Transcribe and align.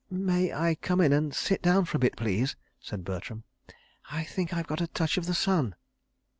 "May 0.09 0.51
I 0.51 0.73
come 0.81 0.99
in 0.99 1.13
and 1.13 1.31
sit 1.31 1.61
down 1.61 1.85
for 1.85 1.97
a 1.97 1.99
bit, 1.99 2.15
please?" 2.17 2.55
said 2.79 3.05
Bertram. 3.05 3.43
"I 4.11 4.23
think 4.23 4.51
I've 4.51 4.65
got 4.65 4.81
a 4.81 4.87
touch 4.87 5.15
of 5.15 5.27
the 5.27 5.35
sun." 5.35 5.75